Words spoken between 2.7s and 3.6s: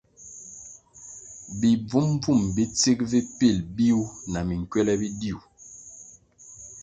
tsig vi pil